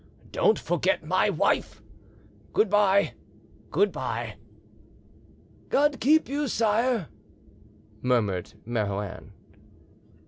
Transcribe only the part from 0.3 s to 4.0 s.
Do not forget my wife!... Good bye good